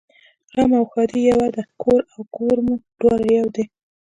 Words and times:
غم 0.53 0.71
او 0.79 0.85
ښادي 0.91 1.19
یوه 1.31 1.47
ده 1.55 1.63
کور 1.81 2.01
او 2.13 2.19
ګور 2.35 2.57
مو 2.65 2.75
دواړه 2.99 3.27
یو 3.39 3.47
دي 3.55 3.65